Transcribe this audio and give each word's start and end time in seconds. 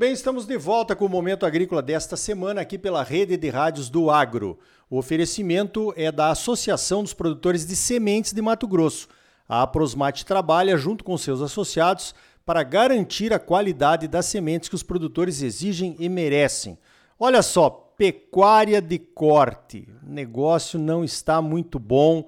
bem, 0.00 0.14
estamos 0.14 0.46
de 0.46 0.56
volta 0.56 0.96
com 0.96 1.04
o 1.04 1.10
Momento 1.10 1.44
Agrícola 1.44 1.82
desta 1.82 2.16
semana 2.16 2.62
aqui 2.62 2.78
pela 2.78 3.02
Rede 3.02 3.36
de 3.36 3.50
Rádios 3.50 3.90
do 3.90 4.10
Agro. 4.10 4.58
O 4.88 4.96
oferecimento 4.96 5.92
é 5.94 6.10
da 6.10 6.30
Associação 6.30 7.02
dos 7.02 7.12
Produtores 7.12 7.66
de 7.66 7.76
Sementes 7.76 8.32
de 8.32 8.40
Mato 8.40 8.66
Grosso. 8.66 9.08
A 9.46 9.60
Aprosmate 9.60 10.24
trabalha 10.24 10.78
junto 10.78 11.04
com 11.04 11.18
seus 11.18 11.42
associados 11.42 12.14
para 12.46 12.62
garantir 12.62 13.30
a 13.34 13.38
qualidade 13.38 14.08
das 14.08 14.24
sementes 14.24 14.70
que 14.70 14.74
os 14.74 14.82
produtores 14.82 15.42
exigem 15.42 15.94
e 15.98 16.08
merecem. 16.08 16.78
Olha 17.18 17.42
só, 17.42 17.68
pecuária 17.68 18.80
de 18.80 18.98
corte. 18.98 19.86
O 20.02 20.10
negócio 20.10 20.78
não 20.78 21.04
está 21.04 21.42
muito 21.42 21.78
bom. 21.78 22.26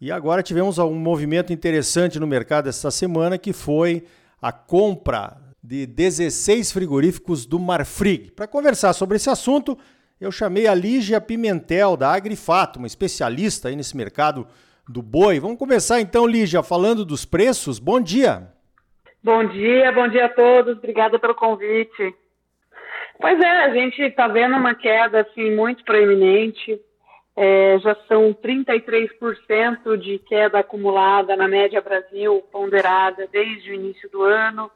E 0.00 0.12
agora 0.12 0.40
tivemos 0.40 0.78
um 0.78 0.94
movimento 0.94 1.52
interessante 1.52 2.20
no 2.20 2.28
mercado 2.28 2.68
esta 2.68 2.92
semana 2.92 3.38
que 3.38 3.52
foi 3.52 4.04
a 4.40 4.52
compra 4.52 5.41
de 5.62 5.86
16 5.86 6.72
frigoríficos 6.72 7.46
do 7.46 7.58
Marfrig. 7.58 8.32
Para 8.32 8.48
conversar 8.48 8.92
sobre 8.92 9.16
esse 9.16 9.30
assunto, 9.30 9.78
eu 10.20 10.32
chamei 10.32 10.66
a 10.66 10.74
Lígia 10.74 11.20
Pimentel, 11.20 11.96
da 11.96 12.12
Agrifato, 12.12 12.78
uma 12.80 12.86
especialista 12.86 13.68
aí 13.68 13.76
nesse 13.76 13.96
mercado 13.96 14.46
do 14.88 15.00
boi. 15.00 15.38
Vamos 15.38 15.58
começar 15.58 16.00
então, 16.00 16.26
Lígia, 16.26 16.62
falando 16.62 17.04
dos 17.04 17.24
preços. 17.24 17.78
Bom 17.78 18.00
dia. 18.00 18.48
Bom 19.22 19.44
dia, 19.44 19.92
bom 19.92 20.08
dia 20.08 20.26
a 20.26 20.28
todos. 20.28 20.78
Obrigada 20.78 21.16
pelo 21.18 21.34
convite. 21.34 22.12
Pois 23.20 23.38
é, 23.40 23.64
a 23.64 23.70
gente 23.72 24.02
está 24.02 24.26
vendo 24.26 24.56
uma 24.56 24.74
queda 24.74 25.20
assim 25.20 25.54
muito 25.54 25.84
proeminente. 25.84 26.80
É, 27.36 27.78
já 27.78 27.94
são 28.08 28.34
33% 28.34 29.96
de 29.96 30.18
queda 30.18 30.58
acumulada 30.58 31.36
na 31.36 31.46
média 31.46 31.80
Brasil 31.80 32.42
ponderada 32.50 33.28
desde 33.30 33.70
o 33.70 33.74
início 33.74 34.10
do 34.10 34.22
ano. 34.22 34.68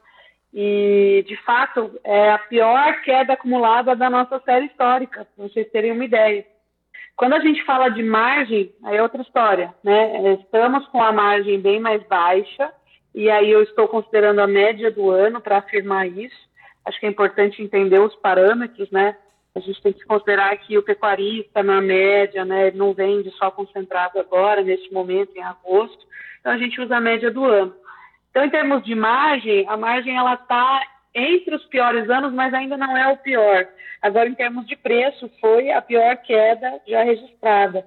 E, 0.59 1.23
de 1.27 1.35
fato, 1.43 1.99
é 2.03 2.31
a 2.31 2.39
pior 2.39 3.01
queda 3.03 3.33
acumulada 3.33 3.95
da 3.95 4.09
nossa 4.09 4.39
série 4.39 4.65
histórica, 4.65 5.27
para 5.35 5.47
vocês 5.47 5.69
terem 5.69 5.91
uma 5.91 6.03
ideia. 6.03 6.43
Quando 7.15 7.33
a 7.33 7.39
gente 7.39 7.63
fala 7.63 7.89
de 7.89 8.01
margem, 8.01 8.73
aí 8.83 8.97
é 8.97 9.03
outra 9.03 9.21
história, 9.21 9.71
né? 9.83 10.33
Estamos 10.33 10.87
com 10.87 10.99
a 10.99 11.11
margem 11.11 11.59
bem 11.59 11.79
mais 11.79 12.01
baixa, 12.07 12.73
e 13.13 13.29
aí 13.29 13.51
eu 13.51 13.61
estou 13.61 13.87
considerando 13.87 14.39
a 14.39 14.47
média 14.47 14.89
do 14.89 15.11
ano 15.11 15.39
para 15.39 15.59
afirmar 15.59 16.07
isso. 16.07 16.49
Acho 16.83 16.99
que 16.99 17.05
é 17.05 17.09
importante 17.09 17.61
entender 17.61 17.99
os 17.99 18.15
parâmetros, 18.15 18.89
né? 18.89 19.15
A 19.53 19.59
gente 19.59 19.79
tem 19.79 19.93
que 19.93 20.05
considerar 20.05 20.57
que 20.57 20.75
o 20.75 20.81
pecuarista, 20.81 21.61
na 21.61 21.79
média, 21.79 22.43
né, 22.43 22.71
não 22.71 22.95
vende 22.95 23.29
só 23.37 23.51
concentrado 23.51 24.17
agora, 24.19 24.63
neste 24.63 24.91
momento, 24.91 25.37
em 25.37 25.43
agosto. 25.43 26.03
Então, 26.39 26.51
a 26.51 26.57
gente 26.57 26.81
usa 26.81 26.97
a 26.97 27.01
média 27.01 27.29
do 27.29 27.45
ano. 27.45 27.75
Então, 28.37 28.45
em 28.45 28.51
termos 28.51 28.83
de 28.83 28.93
margem, 28.93 29.65
a 29.67 29.75
margem 29.75 30.15
ela 30.15 30.35
está 30.35 30.79
entre 31.15 31.55
os 31.55 31.65
piores 31.65 32.07
anos, 32.07 32.31
mas 32.31 32.53
ainda 32.53 32.77
não 32.77 32.95
é 32.95 33.11
o 33.11 33.17
pior. 33.17 33.67
Agora, 33.99 34.29
em 34.29 34.35
termos 34.35 34.67
de 34.67 34.75
preço, 34.75 35.27
foi 35.41 35.71
a 35.71 35.81
pior 35.81 36.15
queda 36.17 36.79
já 36.87 37.01
registrada. 37.01 37.83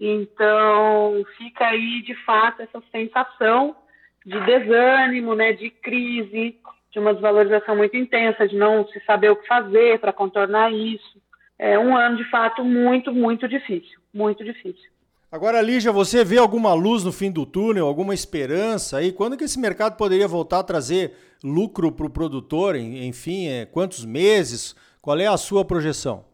Então, 0.00 1.22
fica 1.36 1.66
aí, 1.66 2.00
de 2.00 2.14
fato, 2.24 2.62
essa 2.62 2.82
sensação 2.90 3.76
de 4.24 4.40
desânimo, 4.40 5.34
né, 5.34 5.52
de 5.52 5.68
crise, 5.68 6.56
de 6.90 6.98
uma 6.98 7.12
desvalorização 7.12 7.76
muito 7.76 7.94
intensa, 7.94 8.48
de 8.48 8.56
não 8.56 8.86
se 8.86 9.00
saber 9.00 9.28
o 9.28 9.36
que 9.36 9.46
fazer 9.46 9.98
para 9.98 10.14
contornar 10.14 10.72
isso. 10.72 11.20
É 11.58 11.78
um 11.78 11.94
ano, 11.94 12.16
de 12.16 12.24
fato, 12.30 12.64
muito, 12.64 13.12
muito 13.12 13.46
difícil, 13.46 14.00
muito 14.14 14.42
difícil. 14.42 14.90
Agora, 15.32 15.62
Lígia, 15.62 15.92
você 15.92 16.24
vê 16.24 16.38
alguma 16.38 16.74
luz 16.74 17.04
no 17.04 17.12
fim 17.12 17.30
do 17.30 17.46
túnel, 17.46 17.86
alguma 17.86 18.12
esperança 18.12 18.98
aí? 18.98 19.12
Quando 19.12 19.36
que 19.36 19.44
esse 19.44 19.60
mercado 19.60 19.96
poderia 19.96 20.26
voltar 20.26 20.58
a 20.58 20.64
trazer 20.64 21.12
lucro 21.44 21.92
para 21.92 22.06
o 22.06 22.10
produtor? 22.10 22.74
Enfim, 22.74 23.46
é, 23.46 23.64
quantos 23.64 24.04
meses? 24.04 24.74
Qual 25.00 25.16
é 25.20 25.28
a 25.28 25.36
sua 25.36 25.64
projeção? 25.64 26.24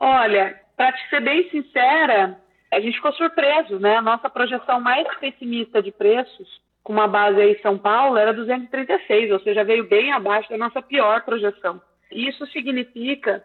Olha, 0.00 0.58
para 0.78 0.92
te 0.92 1.10
ser 1.10 1.20
bem 1.20 1.46
sincera, 1.50 2.40
a 2.72 2.80
gente 2.80 2.94
ficou 2.94 3.12
surpreso, 3.12 3.78
né? 3.78 3.96
A 3.96 4.02
nossa 4.02 4.30
projeção 4.30 4.80
mais 4.80 5.06
pessimista 5.18 5.82
de 5.82 5.92
preços, 5.92 6.48
com 6.82 6.94
uma 6.94 7.06
base 7.06 7.38
aí 7.38 7.52
em 7.52 7.60
São 7.60 7.76
Paulo, 7.76 8.16
era 8.16 8.32
236, 8.32 9.30
ou 9.30 9.40
seja, 9.40 9.62
veio 9.62 9.86
bem 9.86 10.10
abaixo 10.10 10.48
da 10.48 10.56
nossa 10.56 10.80
pior 10.80 11.22
projeção. 11.22 11.82
Isso 12.10 12.46
significa 12.46 13.44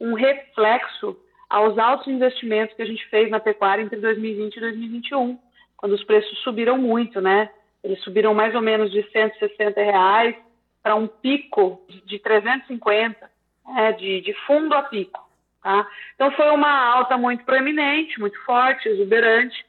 um 0.00 0.14
reflexo 0.14 1.16
aos 1.48 1.78
altos 1.78 2.08
investimentos 2.08 2.74
que 2.74 2.82
a 2.82 2.86
gente 2.86 3.04
fez 3.08 3.30
na 3.30 3.40
pecuária 3.40 3.82
entre 3.82 4.00
2020 4.00 4.56
e 4.56 4.60
2021, 4.60 5.38
quando 5.76 5.92
os 5.92 6.04
preços 6.04 6.38
subiram 6.38 6.78
muito, 6.78 7.20
né? 7.20 7.50
Eles 7.82 8.02
subiram 8.02 8.34
mais 8.34 8.54
ou 8.54 8.60
menos 8.60 8.90
de 8.90 9.02
160 9.10 9.80
reais 9.80 10.34
para 10.82 10.94
um 10.94 11.06
pico 11.06 11.80
de 12.04 12.18
350, 12.18 13.30
né? 13.66 13.92
de, 13.92 14.20
de 14.20 14.32
fundo 14.46 14.74
a 14.74 14.82
pico. 14.82 15.24
Tá? 15.62 15.86
Então 16.14 16.30
foi 16.32 16.50
uma 16.50 16.70
alta 16.70 17.16
muito 17.18 17.44
proeminente, 17.44 18.20
muito 18.20 18.38
forte, 18.44 18.88
exuberante, 18.88 19.64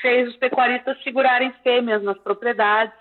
fez 0.00 0.28
os 0.28 0.36
pecuaristas 0.36 1.02
segurarem 1.02 1.52
fêmeas 1.62 2.02
nas 2.02 2.18
propriedades, 2.18 2.94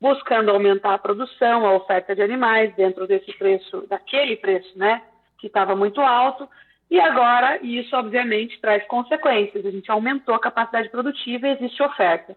buscando 0.00 0.50
aumentar 0.50 0.94
a 0.94 0.98
produção, 0.98 1.64
a 1.64 1.72
oferta 1.72 2.14
de 2.14 2.20
animais 2.20 2.74
dentro 2.74 3.06
desse 3.06 3.32
preço, 3.38 3.86
daquele 3.88 4.36
preço, 4.36 4.76
né, 4.76 5.02
que 5.38 5.46
estava 5.46 5.74
muito 5.74 6.00
alto, 6.00 6.48
e 6.90 7.00
agora, 7.00 7.58
isso 7.62 7.96
obviamente 7.96 8.60
traz 8.60 8.86
consequências. 8.86 9.64
A 9.64 9.70
gente 9.70 9.90
aumentou 9.90 10.34
a 10.34 10.40
capacidade 10.40 10.88
produtiva 10.90 11.48
e 11.48 11.52
existe 11.52 11.82
oferta. 11.82 12.36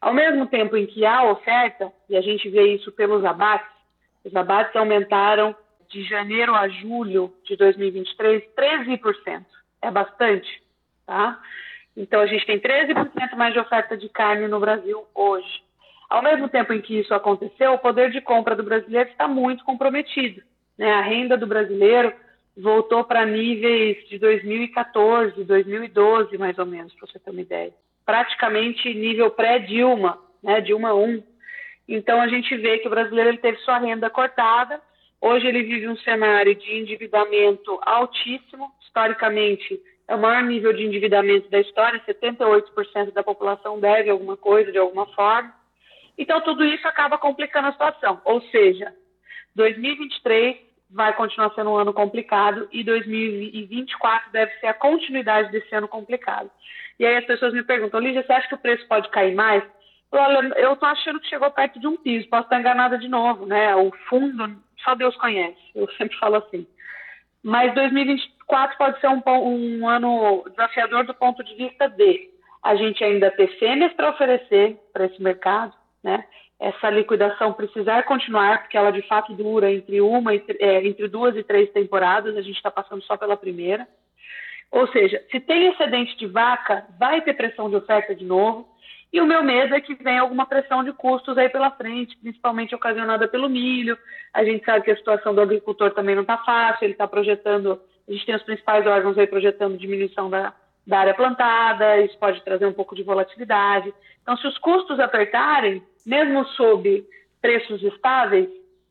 Ao 0.00 0.12
mesmo 0.12 0.46
tempo 0.46 0.76
em 0.76 0.86
que 0.86 1.06
há 1.06 1.24
oferta, 1.30 1.92
e 2.08 2.16
a 2.16 2.20
gente 2.20 2.48
vê 2.48 2.74
isso 2.74 2.90
pelos 2.92 3.24
abates, 3.24 3.70
os 4.24 4.34
abates 4.34 4.74
aumentaram 4.74 5.54
de 5.88 6.02
janeiro 6.04 6.54
a 6.54 6.68
julho 6.68 7.32
de 7.44 7.56
2023 7.56 8.42
13%. 8.56 9.44
É 9.80 9.90
bastante, 9.90 10.62
tá? 11.06 11.38
Então 11.96 12.20
a 12.20 12.26
gente 12.26 12.46
tem 12.46 12.58
13% 12.58 13.36
mais 13.36 13.52
de 13.52 13.60
oferta 13.60 13.96
de 13.96 14.08
carne 14.08 14.48
no 14.48 14.58
Brasil 14.58 15.04
hoje. 15.14 15.62
Ao 16.08 16.22
mesmo 16.22 16.48
tempo 16.48 16.72
em 16.72 16.80
que 16.80 16.98
isso 16.98 17.14
aconteceu, 17.14 17.74
o 17.74 17.78
poder 17.78 18.10
de 18.10 18.20
compra 18.20 18.56
do 18.56 18.62
brasileiro 18.62 19.10
está 19.10 19.28
muito 19.28 19.64
comprometido. 19.64 20.42
Né? 20.76 20.90
A 20.90 21.00
renda 21.00 21.36
do 21.36 21.46
brasileiro 21.46 22.12
voltou 22.56 23.04
para 23.04 23.24
níveis 23.24 24.06
de 24.08 24.18
2014, 24.18 25.42
2012, 25.44 26.36
mais 26.38 26.58
ou 26.58 26.66
menos, 26.66 26.94
para 26.94 27.06
você 27.06 27.18
ter 27.18 27.30
uma 27.30 27.40
ideia. 27.40 27.72
Praticamente 28.04 28.92
nível 28.92 29.30
pré-Dilma, 29.30 30.18
né, 30.42 30.60
Dilma 30.60 30.94
1. 30.94 31.22
Então 31.88 32.20
a 32.20 32.28
gente 32.28 32.56
vê 32.56 32.78
que 32.78 32.86
o 32.86 32.90
brasileiro 32.90 33.30
ele 33.30 33.38
teve 33.38 33.58
sua 33.58 33.78
renda 33.78 34.10
cortada. 34.10 34.80
Hoje 35.20 35.46
ele 35.46 35.62
vive 35.62 35.88
um 35.88 35.96
cenário 35.98 36.54
de 36.54 36.78
endividamento 36.78 37.78
altíssimo. 37.82 38.70
Historicamente, 38.80 39.80
é 40.08 40.14
o 40.14 40.18
maior 40.18 40.42
nível 40.42 40.72
de 40.72 40.84
endividamento 40.84 41.48
da 41.48 41.60
história. 41.60 42.02
78% 42.06 43.12
da 43.12 43.22
população 43.22 43.80
deve 43.80 44.10
alguma 44.10 44.36
coisa 44.36 44.70
de 44.70 44.78
alguma 44.78 45.06
forma. 45.14 45.52
Então 46.18 46.40
tudo 46.40 46.64
isso 46.64 46.86
acaba 46.86 47.18
complicando 47.18 47.68
a 47.68 47.72
situação. 47.72 48.20
Ou 48.24 48.40
seja, 48.42 48.92
2023 49.54 50.71
vai 50.92 51.14
continuar 51.14 51.50
sendo 51.54 51.70
um 51.70 51.76
ano 51.76 51.92
complicado 51.92 52.68
e 52.70 52.84
2024 52.84 54.30
deve 54.30 54.52
ser 54.60 54.66
a 54.66 54.74
continuidade 54.74 55.50
desse 55.50 55.74
ano 55.74 55.88
complicado. 55.88 56.50
E 56.98 57.06
aí 57.06 57.16
as 57.16 57.24
pessoas 57.24 57.52
me 57.52 57.62
perguntam, 57.62 58.00
Lígia, 58.00 58.22
você 58.22 58.32
acha 58.32 58.48
que 58.48 58.54
o 58.54 58.58
preço 58.58 58.86
pode 58.86 59.08
cair 59.10 59.34
mais? 59.34 59.62
Olha, 60.10 60.52
eu 60.58 60.74
estou 60.74 60.88
achando 60.88 61.20
que 61.20 61.28
chegou 61.28 61.50
perto 61.50 61.80
de 61.80 61.86
um 61.86 61.96
piso, 61.96 62.28
posso 62.28 62.44
estar 62.44 62.60
enganada 62.60 62.98
de 62.98 63.08
novo, 63.08 63.46
né? 63.46 63.74
O 63.74 63.90
fundo, 64.08 64.56
só 64.84 64.94
Deus 64.94 65.16
conhece, 65.16 65.58
eu 65.74 65.90
sempre 65.92 66.18
falo 66.18 66.36
assim. 66.36 66.66
Mas 67.42 67.74
2024 67.74 68.76
pode 68.76 69.00
ser 69.00 69.08
um, 69.08 69.22
um 69.26 69.88
ano 69.88 70.44
desafiador 70.50 71.04
do 71.04 71.14
ponto 71.14 71.42
de 71.42 71.54
vista 71.54 71.88
de 71.88 72.30
a 72.62 72.76
gente 72.76 73.02
ainda 73.02 73.30
ter 73.30 73.48
fêmeas 73.58 73.92
para 73.94 74.10
oferecer 74.10 74.78
para 74.92 75.06
esse 75.06 75.20
mercado, 75.20 75.72
né? 76.04 76.24
Essa 76.62 76.88
liquidação 76.88 77.52
precisar 77.52 78.04
continuar, 78.04 78.60
porque 78.60 78.76
ela 78.76 78.92
de 78.92 79.02
fato 79.02 79.34
dura 79.34 79.72
entre 79.72 80.00
uma 80.00 80.32
é, 80.32 80.86
entre 80.86 81.08
duas 81.08 81.36
e 81.36 81.42
três 81.42 81.68
temporadas, 81.72 82.36
a 82.36 82.40
gente 82.40 82.54
está 82.54 82.70
passando 82.70 83.02
só 83.02 83.16
pela 83.16 83.36
primeira. 83.36 83.86
Ou 84.70 84.86
seja, 84.88 85.20
se 85.30 85.40
tem 85.40 85.66
excedente 85.66 86.16
de 86.16 86.26
vaca, 86.28 86.86
vai 87.00 87.20
ter 87.20 87.34
pressão 87.34 87.68
de 87.68 87.74
oferta 87.74 88.14
de 88.14 88.24
novo. 88.24 88.68
E 89.12 89.20
o 89.20 89.26
meu 89.26 89.42
medo 89.42 89.74
é 89.74 89.80
que 89.80 89.94
venha 89.96 90.20
alguma 90.20 90.46
pressão 90.46 90.84
de 90.84 90.92
custos 90.92 91.36
aí 91.36 91.48
pela 91.48 91.72
frente, 91.72 92.16
principalmente 92.16 92.74
ocasionada 92.76 93.26
pelo 93.26 93.48
milho. 93.48 93.98
A 94.32 94.44
gente 94.44 94.64
sabe 94.64 94.84
que 94.84 94.92
a 94.92 94.96
situação 94.96 95.34
do 95.34 95.40
agricultor 95.40 95.90
também 95.90 96.14
não 96.14 96.22
está 96.22 96.38
fácil, 96.38 96.84
ele 96.84 96.92
está 96.92 97.08
projetando, 97.08 97.78
a 98.08 98.12
gente 98.12 98.24
tem 98.24 98.36
os 98.36 98.42
principais 98.44 98.86
órgãos 98.86 99.18
aí 99.18 99.26
projetando 99.26 99.76
diminuição 99.76 100.30
da, 100.30 100.54
da 100.86 100.98
área 101.00 101.14
plantada, 101.14 101.98
isso 101.98 102.18
pode 102.18 102.42
trazer 102.42 102.66
um 102.66 102.72
pouco 102.72 102.94
de 102.94 103.02
volatilidade. 103.02 103.92
Então, 104.22 104.36
se 104.36 104.46
os 104.46 104.58
custos 104.58 104.98
apertarem, 104.98 105.82
mesmo 106.04 106.44
sob 106.48 107.04
preços 107.40 107.82
estáveis, 107.82 108.48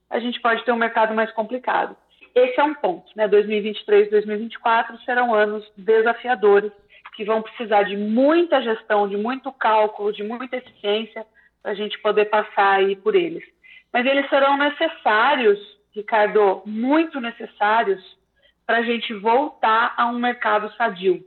a 0.10 0.20
gente 0.20 0.40
pode 0.42 0.64
ter 0.64 0.72
um 0.72 0.78
mercado 0.78 1.14
mais 1.14 1.32
complicado. 1.32 1.96
Esse 2.34 2.60
é 2.60 2.64
um 2.64 2.74
ponto. 2.74 3.12
Né? 3.16 3.28
2023 3.28 4.08
e 4.08 4.12
2024 4.12 4.98
serão 5.00 5.34
anos 5.34 5.70
desafiadores, 5.78 6.72
que 7.16 7.26
vão 7.26 7.42
precisar 7.42 7.84
de 7.84 7.98
muita 7.98 8.62
gestão, 8.62 9.08
de 9.08 9.18
muito 9.18 9.52
cálculo, 9.52 10.14
de 10.14 10.24
muita 10.24 10.58
eficiência 10.58 11.26
para 11.62 11.74
a 11.74 11.76
gente 11.76 12.00
poder 12.00 12.26
passar 12.26 12.76
aí 12.76 12.96
por 12.96 13.16
eles. 13.16 13.44
Mas 13.92 14.06
eles 14.06 14.30
serão 14.30 14.58
necessários 14.58 15.60
Ricardo, 15.94 16.64
muito 16.66 17.20
necessários 17.20 18.02
para 18.66 18.78
a 18.78 18.82
gente 18.82 19.14
voltar 19.14 19.94
a 19.98 20.08
um 20.08 20.18
mercado 20.18 20.74
sadio. 20.76 21.24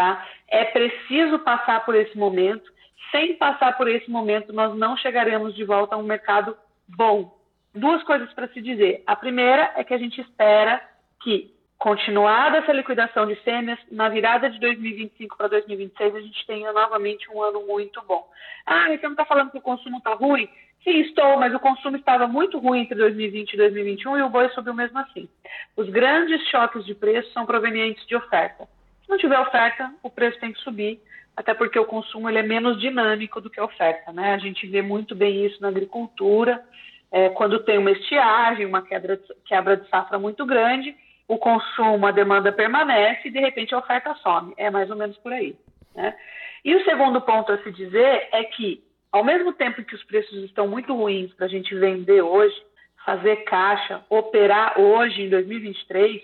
Tá? 0.00 0.26
É 0.48 0.64
preciso 0.64 1.40
passar 1.40 1.84
por 1.84 1.94
esse 1.94 2.16
momento. 2.16 2.72
Sem 3.10 3.34
passar 3.34 3.76
por 3.76 3.86
esse 3.86 4.10
momento, 4.10 4.50
nós 4.50 4.74
não 4.74 4.96
chegaremos 4.96 5.54
de 5.54 5.62
volta 5.62 5.94
a 5.94 5.98
um 5.98 6.02
mercado 6.02 6.56
bom. 6.88 7.36
Duas 7.74 8.02
coisas 8.04 8.32
para 8.32 8.48
se 8.48 8.62
dizer. 8.62 9.02
A 9.06 9.14
primeira 9.14 9.74
é 9.76 9.84
que 9.84 9.92
a 9.92 9.98
gente 9.98 10.18
espera 10.18 10.80
que, 11.22 11.52
continuada 11.76 12.56
essa 12.56 12.72
liquidação 12.72 13.26
de 13.26 13.34
fêmeas, 13.42 13.78
na 13.92 14.08
virada 14.08 14.48
de 14.48 14.58
2025 14.58 15.36
para 15.36 15.48
2026, 15.48 16.14
a 16.14 16.20
gente 16.22 16.46
tenha 16.46 16.72
novamente 16.72 17.30
um 17.30 17.42
ano 17.42 17.66
muito 17.66 18.00
bom. 18.08 18.26
Ah, 18.64 18.86
você 18.88 19.02
não 19.02 19.10
está 19.10 19.26
falando 19.26 19.50
que 19.50 19.58
o 19.58 19.60
consumo 19.60 19.98
está 19.98 20.14
ruim? 20.14 20.48
Sim, 20.82 20.98
estou, 21.00 21.36
mas 21.38 21.54
o 21.54 21.60
consumo 21.60 21.98
estava 21.98 22.26
muito 22.26 22.58
ruim 22.58 22.80
entre 22.80 22.94
2020 22.94 23.52
e 23.52 23.56
2021 23.58 24.16
e 24.16 24.22
o 24.22 24.30
boi 24.30 24.48
subiu 24.48 24.72
mesmo 24.72 24.98
assim. 24.98 25.28
Os 25.76 25.90
grandes 25.90 26.40
choques 26.48 26.86
de 26.86 26.94
preço 26.94 27.30
são 27.34 27.44
provenientes 27.44 28.06
de 28.06 28.16
oferta. 28.16 28.66
Não 29.10 29.18
tiver 29.18 29.40
oferta, 29.40 29.92
o 30.04 30.08
preço 30.08 30.38
tem 30.38 30.52
que 30.52 30.60
subir, 30.60 31.00
até 31.36 31.52
porque 31.52 31.76
o 31.76 31.84
consumo 31.84 32.28
ele 32.28 32.38
é 32.38 32.44
menos 32.44 32.80
dinâmico 32.80 33.40
do 33.40 33.50
que 33.50 33.58
a 33.58 33.64
oferta. 33.64 34.12
Né? 34.12 34.34
A 34.34 34.38
gente 34.38 34.68
vê 34.68 34.80
muito 34.80 35.16
bem 35.16 35.44
isso 35.44 35.60
na 35.60 35.66
agricultura, 35.66 36.64
é, 37.10 37.28
quando 37.30 37.58
tem 37.64 37.76
uma 37.76 37.90
estiagem, 37.90 38.64
uma 38.64 38.82
quebra 38.82 39.16
de, 39.16 39.24
quebra 39.46 39.76
de 39.76 39.88
safra 39.88 40.16
muito 40.16 40.46
grande, 40.46 40.94
o 41.26 41.36
consumo, 41.38 42.06
a 42.06 42.12
demanda 42.12 42.52
permanece 42.52 43.26
e 43.26 43.32
de 43.32 43.40
repente 43.40 43.74
a 43.74 43.78
oferta 43.78 44.14
some. 44.22 44.54
É 44.56 44.70
mais 44.70 44.88
ou 44.88 44.96
menos 44.96 45.16
por 45.18 45.32
aí. 45.32 45.56
Né? 45.92 46.16
E 46.64 46.72
o 46.76 46.84
segundo 46.84 47.20
ponto 47.20 47.50
a 47.50 47.58
se 47.64 47.72
dizer 47.72 48.28
é 48.30 48.44
que 48.44 48.80
ao 49.10 49.24
mesmo 49.24 49.52
tempo 49.52 49.82
que 49.82 49.96
os 49.96 50.04
preços 50.04 50.44
estão 50.44 50.68
muito 50.68 50.94
ruins 50.94 51.34
para 51.34 51.46
a 51.46 51.48
gente 51.48 51.74
vender 51.74 52.22
hoje, 52.22 52.54
fazer 53.04 53.38
caixa, 53.38 54.04
operar 54.08 54.80
hoje, 54.80 55.22
em 55.22 55.28
2023, 55.28 56.22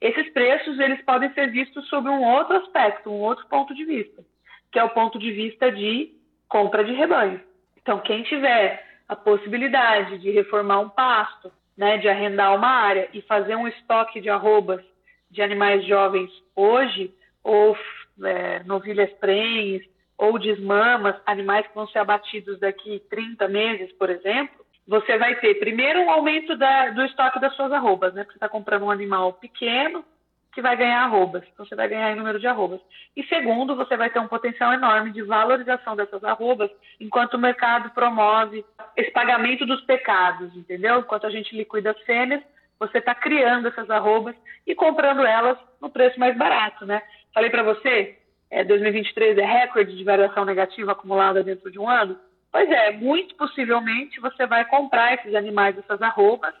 esses 0.00 0.32
preços 0.32 0.78
eles 0.78 1.00
podem 1.02 1.32
ser 1.34 1.50
vistos 1.50 1.86
sob 1.88 2.08
um 2.08 2.24
outro 2.24 2.56
aspecto, 2.56 3.10
um 3.10 3.20
outro 3.20 3.46
ponto 3.46 3.74
de 3.74 3.84
vista, 3.84 4.24
que 4.72 4.78
é 4.78 4.84
o 4.84 4.90
ponto 4.90 5.18
de 5.18 5.30
vista 5.30 5.70
de 5.70 6.14
compra 6.48 6.84
de 6.84 6.92
rebanho. 6.92 7.40
Então, 7.80 7.98
quem 8.00 8.22
tiver 8.22 8.84
a 9.08 9.14
possibilidade 9.14 10.18
de 10.18 10.30
reformar 10.30 10.80
um 10.80 10.88
pasto, 10.88 11.52
né, 11.76 11.98
de 11.98 12.08
arrendar 12.08 12.54
uma 12.54 12.68
área 12.68 13.08
e 13.12 13.20
fazer 13.22 13.56
um 13.56 13.68
estoque 13.68 14.20
de 14.20 14.30
arrobas 14.30 14.82
de 15.30 15.42
animais 15.42 15.84
jovens 15.86 16.30
hoje, 16.54 17.14
ou 17.42 17.76
é, 18.22 18.62
novilhas 18.64 19.10
prenhes, 19.14 19.82
ou 20.16 20.38
desmamas, 20.38 21.16
animais 21.24 21.66
que 21.66 21.74
vão 21.74 21.88
ser 21.88 21.98
abatidos 21.98 22.58
daqui 22.58 23.00
30 23.08 23.48
meses, 23.48 23.92
por 23.92 24.10
exemplo, 24.10 24.59
você 24.90 25.16
vai 25.16 25.36
ter 25.36 25.54
primeiro 25.60 26.00
um 26.00 26.10
aumento 26.10 26.56
da, 26.56 26.90
do 26.90 27.04
estoque 27.04 27.38
das 27.38 27.54
suas 27.54 27.70
arrobas, 27.70 28.12
né? 28.12 28.24
Porque 28.24 28.32
você 28.32 28.38
está 28.38 28.48
comprando 28.48 28.82
um 28.82 28.90
animal 28.90 29.34
pequeno 29.34 30.04
que 30.52 30.60
vai 30.60 30.76
ganhar 30.76 31.04
arrobas, 31.04 31.44
então 31.46 31.64
você 31.64 31.76
vai 31.76 31.86
ganhar 31.86 32.10
em 32.10 32.16
número 32.16 32.40
de 32.40 32.48
arrobas. 32.48 32.80
E 33.16 33.22
segundo, 33.26 33.76
você 33.76 33.96
vai 33.96 34.10
ter 34.10 34.18
um 34.18 34.26
potencial 34.26 34.72
enorme 34.72 35.12
de 35.12 35.22
valorização 35.22 35.94
dessas 35.94 36.24
arrobas, 36.24 36.72
enquanto 36.98 37.34
o 37.34 37.38
mercado 37.38 37.90
promove 37.90 38.64
esse 38.96 39.12
pagamento 39.12 39.64
dos 39.64 39.80
pecados, 39.82 40.56
entendeu? 40.56 40.98
Enquanto 40.98 41.24
a 41.24 41.30
gente 41.30 41.56
liquida 41.56 41.92
as 41.92 42.00
fêmeas, 42.00 42.42
você 42.76 42.98
está 42.98 43.14
criando 43.14 43.68
essas 43.68 43.88
arrobas 43.90 44.34
e 44.66 44.74
comprando 44.74 45.24
elas 45.24 45.56
no 45.80 45.88
preço 45.88 46.18
mais 46.18 46.36
barato, 46.36 46.84
né? 46.84 47.00
Falei 47.32 47.48
para 47.48 47.62
você, 47.62 48.18
é, 48.50 48.64
2023 48.64 49.38
é 49.38 49.44
recorde 49.44 49.96
de 49.96 50.02
variação 50.02 50.44
negativa 50.44 50.90
acumulada 50.90 51.44
dentro 51.44 51.70
de 51.70 51.78
um 51.78 51.88
ano? 51.88 52.18
Pois 52.52 52.68
é, 52.68 52.92
muito 52.92 53.34
possivelmente 53.36 54.20
você 54.20 54.46
vai 54.46 54.64
comprar 54.66 55.14
esses 55.14 55.34
animais, 55.34 55.78
essas 55.78 56.02
arrobas, 56.02 56.54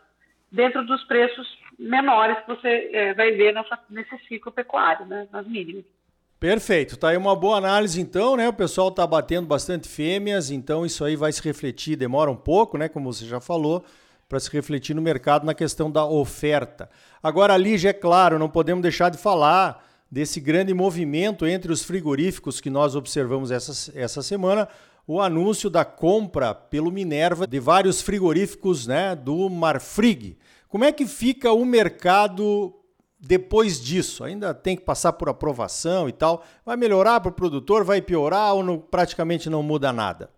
dentro 0.50 0.84
dos 0.84 1.02
preços 1.04 1.46
menores 1.78 2.38
que 2.40 2.48
você 2.48 2.90
é, 2.92 3.14
vai 3.14 3.32
ver 3.32 3.52
nessa, 3.52 3.78
nesse 3.88 4.16
ciclo 4.26 4.52
pecuário, 4.52 5.06
né, 5.06 5.26
nas 5.32 5.46
mínimas. 5.46 5.84
Perfeito, 6.38 6.96
tá 6.96 7.10
aí 7.10 7.16
uma 7.16 7.36
boa 7.36 7.58
análise 7.58 8.00
então, 8.00 8.34
né? 8.34 8.48
O 8.48 8.52
pessoal 8.52 8.88
está 8.88 9.06
batendo 9.06 9.46
bastante 9.46 9.86
fêmeas, 9.86 10.50
então 10.50 10.86
isso 10.86 11.04
aí 11.04 11.14
vai 11.14 11.30
se 11.30 11.42
refletir, 11.42 11.96
demora 11.96 12.30
um 12.30 12.36
pouco, 12.36 12.78
né? 12.78 12.88
Como 12.88 13.12
você 13.12 13.26
já 13.26 13.40
falou, 13.40 13.84
para 14.26 14.40
se 14.40 14.50
refletir 14.50 14.94
no 14.94 15.02
mercado 15.02 15.44
na 15.44 15.52
questão 15.52 15.90
da 15.90 16.02
oferta. 16.02 16.88
Agora, 17.22 17.58
Lígia, 17.58 17.90
é 17.90 17.92
claro, 17.92 18.38
não 18.38 18.48
podemos 18.48 18.80
deixar 18.80 19.10
de 19.10 19.18
falar 19.18 19.84
desse 20.10 20.40
grande 20.40 20.72
movimento 20.72 21.46
entre 21.46 21.70
os 21.70 21.84
frigoríficos 21.84 22.60
que 22.60 22.70
nós 22.70 22.96
observamos 22.96 23.50
essa, 23.50 23.92
essa 23.94 24.22
semana, 24.22 24.66
o 25.12 25.20
anúncio 25.20 25.68
da 25.68 25.84
compra 25.84 26.54
pelo 26.54 26.92
Minerva 26.92 27.46
de 27.46 27.58
vários 27.58 28.00
frigoríficos 28.00 28.86
né, 28.86 29.16
do 29.16 29.50
Marfrig. 29.50 30.36
Como 30.68 30.84
é 30.84 30.92
que 30.92 31.04
fica 31.04 31.52
o 31.52 31.64
mercado 31.64 32.72
depois 33.18 33.82
disso? 33.82 34.22
Ainda 34.22 34.54
tem 34.54 34.76
que 34.76 34.84
passar 34.84 35.14
por 35.14 35.28
aprovação 35.28 36.08
e 36.08 36.12
tal. 36.12 36.44
Vai 36.64 36.76
melhorar 36.76 37.20
para 37.20 37.30
o 37.30 37.34
produtor? 37.34 37.84
Vai 37.84 38.00
piorar 38.00 38.54
ou 38.54 38.62
não, 38.62 38.78
praticamente 38.78 39.50
não 39.50 39.64
muda 39.64 39.92
nada? 39.92 40.30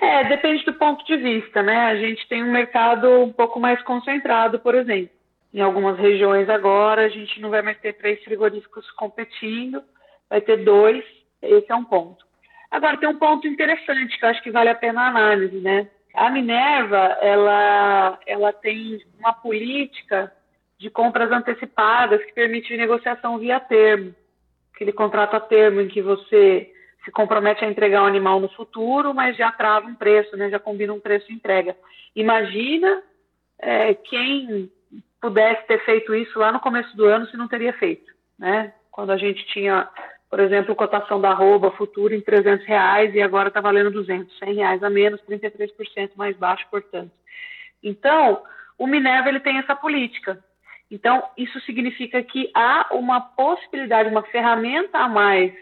É, 0.00 0.24
depende 0.24 0.64
do 0.64 0.72
ponto 0.72 1.04
de 1.04 1.16
vista, 1.18 1.62
né? 1.62 1.76
A 1.76 1.96
gente 1.96 2.26
tem 2.26 2.42
um 2.42 2.52
mercado 2.52 3.06
um 3.20 3.32
pouco 3.32 3.60
mais 3.60 3.82
concentrado, 3.82 4.58
por 4.58 4.74
exemplo 4.74 5.14
em 5.54 5.60
algumas 5.60 5.98
regiões 5.98 6.50
agora, 6.50 7.06
a 7.06 7.08
gente 7.08 7.40
não 7.40 7.48
vai 7.48 7.62
mais 7.62 7.78
ter 7.78 7.94
três 7.94 8.22
frigoríficos 8.22 8.90
competindo, 8.90 9.82
vai 10.28 10.38
ter 10.42 10.58
dois, 10.58 11.02
esse 11.40 11.72
é 11.72 11.74
um 11.74 11.84
ponto. 11.84 12.25
Agora, 12.70 12.96
tem 12.96 13.08
um 13.08 13.18
ponto 13.18 13.46
interessante 13.46 14.18
que 14.18 14.24
eu 14.24 14.28
acho 14.28 14.42
que 14.42 14.50
vale 14.50 14.68
a 14.68 14.74
pena 14.74 15.02
a 15.02 15.08
análise, 15.08 15.56
né? 15.60 15.88
A 16.14 16.30
Minerva, 16.30 17.18
ela, 17.20 18.18
ela 18.26 18.52
tem 18.52 19.00
uma 19.18 19.32
política 19.32 20.32
de 20.78 20.90
compras 20.90 21.30
antecipadas 21.30 22.24
que 22.24 22.32
permite 22.32 22.76
negociação 22.76 23.38
via 23.38 23.60
termo, 23.60 24.14
aquele 24.74 24.92
contrato 24.92 25.34
a 25.34 25.40
termo 25.40 25.80
em 25.80 25.88
que 25.88 26.02
você 26.02 26.72
se 27.04 27.10
compromete 27.10 27.64
a 27.64 27.68
entregar 27.68 28.02
um 28.02 28.06
animal 28.06 28.40
no 28.40 28.48
futuro, 28.48 29.14
mas 29.14 29.36
já 29.36 29.52
trava 29.52 29.86
um 29.86 29.94
preço, 29.94 30.36
né? 30.36 30.50
já 30.50 30.58
combina 30.58 30.92
um 30.92 31.00
preço 31.00 31.28
de 31.28 31.34
entrega. 31.34 31.76
Imagina 32.14 33.02
é, 33.58 33.94
quem 33.94 34.70
pudesse 35.20 35.66
ter 35.66 35.84
feito 35.84 36.14
isso 36.14 36.38
lá 36.38 36.50
no 36.52 36.60
começo 36.60 36.96
do 36.96 37.04
ano, 37.04 37.26
se 37.26 37.36
não 37.36 37.48
teria 37.48 37.72
feito, 37.74 38.12
né? 38.38 38.72
Quando 38.90 39.10
a 39.10 39.16
gente 39.16 39.44
tinha, 39.46 39.88
por 40.28 40.40
exemplo, 40.40 40.74
cotação 40.74 41.20
da 41.20 41.30
arroba 41.30 41.70
futuro 41.72 42.14
em 42.14 42.20
300 42.20 42.66
reais 42.66 43.14
e 43.14 43.22
agora 43.22 43.48
está 43.48 43.60
valendo 43.60 43.90
200, 43.90 44.38
100 44.38 44.54
reais 44.54 44.82
a 44.82 44.90
menos, 44.90 45.20
33% 45.22 46.10
mais 46.16 46.36
baixo, 46.36 46.66
portanto. 46.70 47.12
Então, 47.82 48.42
o 48.78 48.86
Minerva 48.86 49.28
ele 49.28 49.40
tem 49.40 49.58
essa 49.58 49.76
política. 49.76 50.42
Então, 50.90 51.22
isso 51.36 51.60
significa 51.60 52.22
que 52.22 52.50
há 52.54 52.88
uma 52.92 53.20
possibilidade, 53.20 54.08
uma 54.08 54.22
ferramenta 54.24 54.98
a 54.98 55.08
mais 55.08 55.52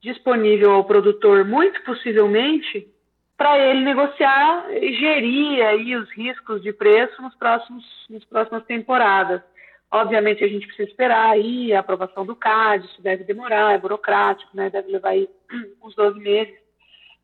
disponível 0.00 0.72
ao 0.72 0.84
produtor, 0.84 1.44
muito 1.44 1.82
possivelmente, 1.82 2.86
para 3.36 3.58
ele 3.58 3.80
negociar 3.80 4.66
e 4.70 4.94
gerir 4.94 5.64
aí 5.66 5.94
os 5.96 6.10
riscos 6.10 6.62
de 6.62 6.72
preço 6.72 7.20
nos 7.20 7.34
próximos, 7.34 7.84
nas 8.08 8.24
próximas 8.24 8.64
temporadas. 8.64 9.42
Obviamente, 9.90 10.42
a 10.42 10.48
gente 10.48 10.66
precisa 10.66 10.88
esperar 10.88 11.30
aí 11.30 11.72
a 11.72 11.80
aprovação 11.80 12.26
do 12.26 12.34
CAD, 12.34 12.86
isso 12.86 13.02
deve 13.02 13.24
demorar, 13.24 13.74
é 13.74 13.78
burocrático, 13.78 14.50
né? 14.54 14.68
deve 14.68 14.90
levar 14.90 15.10
aí 15.10 15.28
uns 15.82 15.94
12 15.94 16.18
meses. 16.18 16.54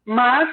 Mas 0.04 0.48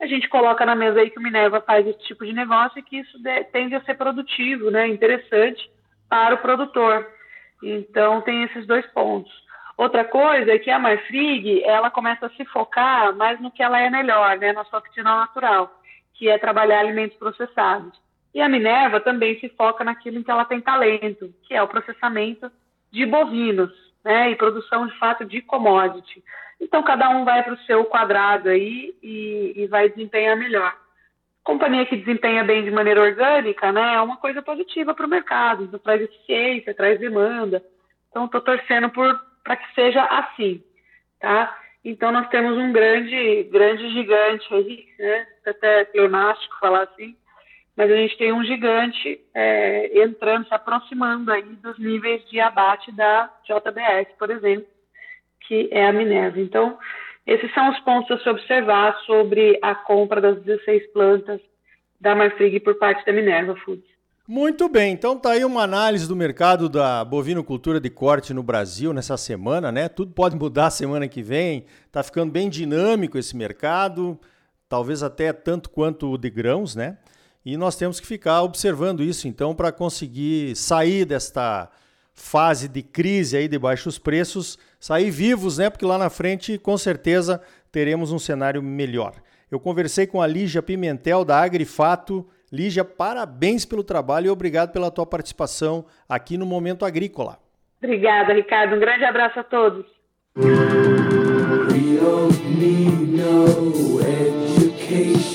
a 0.00 0.06
gente 0.06 0.28
coloca 0.28 0.66
na 0.66 0.74
mesa 0.74 1.00
aí 1.00 1.10
que 1.10 1.18
o 1.18 1.22
Minerva 1.22 1.60
faz 1.60 1.86
esse 1.86 2.00
tipo 2.00 2.26
de 2.26 2.32
negócio 2.32 2.78
e 2.78 2.82
que 2.82 2.98
isso 2.98 3.18
tende 3.52 3.74
a 3.74 3.82
ser 3.82 3.94
produtivo, 3.94 4.70
né? 4.70 4.88
interessante 4.88 5.70
para 6.08 6.34
o 6.34 6.38
produtor. 6.38 7.06
Então, 7.62 8.20
tem 8.20 8.42
esses 8.44 8.66
dois 8.66 8.86
pontos. 8.88 9.32
Outra 9.76 10.04
coisa 10.04 10.52
é 10.52 10.58
que 10.58 10.70
a 10.70 10.78
Marfrig, 10.78 11.62
ela 11.64 11.90
começa 11.90 12.26
a 12.26 12.30
se 12.30 12.44
focar 12.46 13.14
mais 13.16 13.40
no 13.40 13.50
que 13.50 13.62
ela 13.62 13.80
é 13.80 13.90
melhor, 13.90 14.38
né, 14.38 14.52
na 14.52 14.64
sua 14.64 14.78
aptidão 14.78 15.16
natural, 15.16 15.80
que 16.14 16.28
é 16.28 16.38
trabalhar 16.38 16.80
alimentos 16.80 17.16
processados. 17.18 18.03
E 18.34 18.40
a 18.40 18.48
Minerva 18.48 19.00
também 19.00 19.38
se 19.38 19.48
foca 19.50 19.84
naquilo 19.84 20.18
em 20.18 20.22
que 20.22 20.30
ela 20.30 20.44
tem 20.44 20.60
talento, 20.60 21.32
que 21.44 21.54
é 21.54 21.62
o 21.62 21.68
processamento 21.68 22.50
de 22.90 23.06
bovinos, 23.06 23.72
né, 24.04 24.30
e 24.30 24.36
produção 24.36 24.86
de 24.86 24.98
fato 24.98 25.24
de 25.24 25.40
commodity. 25.40 26.22
Então 26.60 26.82
cada 26.82 27.08
um 27.10 27.24
vai 27.24 27.42
para 27.42 27.54
o 27.54 27.58
seu 27.60 27.84
quadrado 27.84 28.48
aí 28.48 28.94
e, 29.02 29.52
e 29.56 29.66
vai 29.68 29.88
desempenhar 29.88 30.36
melhor. 30.36 30.76
Companhia 31.42 31.86
que 31.86 31.96
desempenha 31.96 32.42
bem 32.42 32.64
de 32.64 32.70
maneira 32.70 33.02
orgânica, 33.02 33.70
né, 33.70 33.94
é 33.94 34.00
uma 34.00 34.16
coisa 34.16 34.42
positiva 34.42 34.94
para 34.94 35.06
o 35.06 35.08
mercado, 35.08 35.64
então, 35.64 35.78
traz 35.78 36.02
eficiência, 36.02 36.74
traz 36.74 36.98
demanda. 36.98 37.62
Então 38.10 38.24
estou 38.26 38.40
torcendo 38.40 38.90
para 38.90 39.56
que 39.56 39.74
seja 39.74 40.02
assim, 40.04 40.62
tá? 41.20 41.56
Então 41.84 42.10
nós 42.10 42.28
temos 42.28 42.56
um 42.56 42.72
grande, 42.72 43.44
grande 43.44 43.90
gigante 43.90 44.54
aí, 44.54 44.86
né? 44.98 45.26
Até 45.46 45.84
pleonástico 45.84 46.58
falar 46.58 46.84
assim, 46.84 47.14
mas 47.76 47.90
a 47.90 47.96
gente 47.96 48.16
tem 48.16 48.32
um 48.32 48.44
gigante 48.44 49.20
é, 49.34 50.02
entrando, 50.02 50.46
se 50.46 50.54
aproximando 50.54 51.32
aí 51.32 51.42
dos 51.42 51.78
níveis 51.78 52.22
de 52.30 52.38
abate 52.40 52.92
da 52.92 53.30
JBS, 53.44 54.08
por 54.18 54.30
exemplo, 54.30 54.66
que 55.40 55.68
é 55.72 55.86
a 55.86 55.92
Minerva. 55.92 56.40
Então, 56.40 56.78
esses 57.26 57.52
são 57.52 57.70
os 57.70 57.80
pontos 57.80 58.10
a 58.12 58.22
se 58.22 58.28
observar 58.28 58.96
sobre 59.06 59.58
a 59.62 59.74
compra 59.74 60.20
das 60.20 60.40
16 60.42 60.92
plantas 60.92 61.40
da 62.00 62.14
Marfrig 62.14 62.60
por 62.60 62.74
parte 62.76 63.04
da 63.04 63.12
Minerva 63.12 63.56
Foods. 63.56 63.94
Muito 64.26 64.70
bem, 64.70 64.92
então 64.92 65.18
tá 65.18 65.32
aí 65.32 65.44
uma 65.44 65.62
análise 65.62 66.08
do 66.08 66.16
mercado 66.16 66.66
da 66.66 67.04
bovinocultura 67.04 67.78
de 67.78 67.90
corte 67.90 68.32
no 68.32 68.42
Brasil 68.42 68.90
nessa 68.94 69.18
semana, 69.18 69.70
né? 69.70 69.86
Tudo 69.86 70.12
pode 70.12 70.34
mudar 70.34 70.70
semana 70.72 71.06
que 71.06 71.22
vem. 71.22 71.66
Tá 71.92 72.02
ficando 72.02 72.32
bem 72.32 72.48
dinâmico 72.48 73.18
esse 73.18 73.36
mercado, 73.36 74.18
talvez 74.66 75.02
até 75.02 75.32
tanto 75.32 75.68
quanto 75.68 76.10
o 76.10 76.16
de 76.16 76.30
grãos, 76.30 76.74
né? 76.74 76.96
E 77.44 77.56
nós 77.56 77.76
temos 77.76 78.00
que 78.00 78.06
ficar 78.06 78.42
observando 78.42 79.02
isso 79.02 79.28
então 79.28 79.54
para 79.54 79.70
conseguir 79.70 80.56
sair 80.56 81.04
desta 81.04 81.68
fase 82.14 82.68
de 82.68 82.82
crise 82.82 83.36
aí 83.36 83.48
de 83.48 83.58
baixos 83.58 83.98
preços, 83.98 84.58
sair 84.80 85.10
vivos, 85.10 85.58
né? 85.58 85.68
Porque 85.68 85.84
lá 85.84 85.98
na 85.98 86.08
frente, 86.08 86.56
com 86.56 86.78
certeza, 86.78 87.42
teremos 87.70 88.12
um 88.12 88.18
cenário 88.18 88.62
melhor. 88.62 89.12
Eu 89.50 89.60
conversei 89.60 90.06
com 90.06 90.22
a 90.22 90.26
Lígia 90.26 90.62
Pimentel 90.62 91.24
da 91.24 91.42
Agrifato. 91.42 92.26
Lígia, 92.50 92.84
parabéns 92.84 93.64
pelo 93.64 93.82
trabalho 93.82 94.28
e 94.28 94.30
obrigado 94.30 94.72
pela 94.72 94.90
tua 94.90 95.04
participação 95.04 95.84
aqui 96.08 96.38
no 96.38 96.46
Momento 96.46 96.84
Agrícola. 96.84 97.38
Obrigada, 97.82 98.32
Ricardo. 98.32 98.76
Um 98.76 98.80
grande 98.80 99.04
abraço 99.04 99.40
a 99.40 99.44
todos. 99.44 99.84
We 100.36 101.98
don't 102.00 102.38
need 102.58 103.16
no 103.16 104.00
education. 104.00 105.34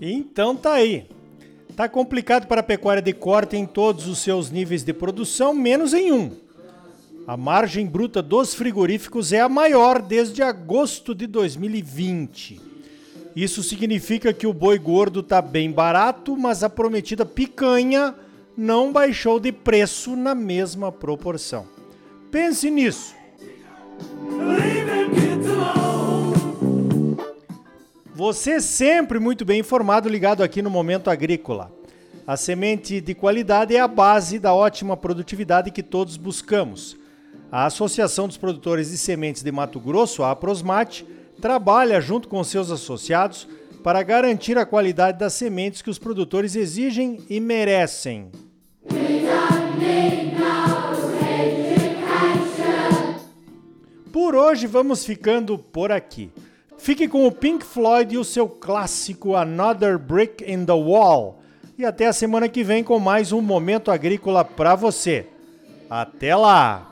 Então 0.00 0.56
tá 0.56 0.74
aí. 0.74 1.06
Tá 1.76 1.88
complicado 1.88 2.46
para 2.46 2.60
a 2.60 2.64
pecuária 2.64 3.02
de 3.02 3.12
corte 3.12 3.56
em 3.56 3.64
todos 3.64 4.06
os 4.06 4.18
seus 4.18 4.50
níveis 4.50 4.82
de 4.82 4.92
produção, 4.92 5.54
menos 5.54 5.94
em 5.94 6.12
um. 6.12 6.30
A 7.26 7.36
margem 7.36 7.86
bruta 7.86 8.20
dos 8.20 8.54
frigoríficos 8.54 9.32
é 9.32 9.40
a 9.40 9.48
maior 9.48 10.02
desde 10.02 10.42
agosto 10.42 11.14
de 11.14 11.26
2020. 11.26 12.60
Isso 13.36 13.62
significa 13.62 14.32
que 14.32 14.46
o 14.46 14.52
boi 14.52 14.78
gordo 14.78 15.20
está 15.20 15.40
bem 15.40 15.70
barato, 15.70 16.36
mas 16.36 16.64
a 16.64 16.68
prometida 16.68 17.24
picanha 17.24 18.14
não 18.56 18.92
baixou 18.92 19.38
de 19.38 19.52
preço 19.52 20.16
na 20.16 20.34
mesma 20.34 20.90
proporção. 20.90 21.66
Pense 22.30 22.70
nisso. 22.70 23.14
Você 28.20 28.60
sempre 28.60 29.18
muito 29.18 29.46
bem 29.46 29.60
informado, 29.60 30.06
ligado 30.06 30.42
aqui 30.42 30.60
no 30.60 30.68
Momento 30.68 31.08
Agrícola. 31.08 31.72
A 32.26 32.36
semente 32.36 33.00
de 33.00 33.14
qualidade 33.14 33.74
é 33.74 33.80
a 33.80 33.88
base 33.88 34.38
da 34.38 34.52
ótima 34.52 34.94
produtividade 34.94 35.70
que 35.70 35.82
todos 35.82 36.18
buscamos. 36.18 36.98
A 37.50 37.64
Associação 37.64 38.28
dos 38.28 38.36
Produtores 38.36 38.90
de 38.90 38.98
Sementes 38.98 39.42
de 39.42 39.50
Mato 39.50 39.80
Grosso, 39.80 40.22
a 40.22 40.32
Aprosmate, 40.32 41.06
trabalha 41.40 41.98
junto 41.98 42.28
com 42.28 42.44
seus 42.44 42.70
associados 42.70 43.48
para 43.82 44.02
garantir 44.02 44.58
a 44.58 44.66
qualidade 44.66 45.18
das 45.18 45.32
sementes 45.32 45.80
que 45.80 45.88
os 45.88 45.98
produtores 45.98 46.54
exigem 46.54 47.20
e 47.26 47.40
merecem. 47.40 48.30
Por 54.12 54.34
hoje 54.34 54.66
vamos 54.66 55.06
ficando 55.06 55.56
por 55.56 55.90
aqui. 55.90 56.30
Fique 56.82 57.06
com 57.06 57.26
o 57.26 57.30
Pink 57.30 57.62
Floyd 57.62 58.14
e 58.14 58.18
o 58.18 58.24
seu 58.24 58.48
clássico 58.48 59.36
Another 59.36 59.98
Brick 59.98 60.42
in 60.50 60.64
the 60.64 60.72
Wall. 60.72 61.38
E 61.76 61.84
até 61.84 62.06
a 62.06 62.12
semana 62.12 62.48
que 62.48 62.64
vem 62.64 62.82
com 62.82 62.98
mais 62.98 63.32
um 63.32 63.42
Momento 63.42 63.90
Agrícola 63.90 64.42
para 64.46 64.74
você. 64.74 65.26
Até 65.90 66.34
lá! 66.34 66.89